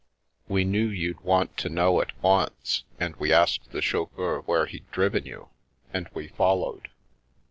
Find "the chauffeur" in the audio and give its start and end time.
3.69-4.41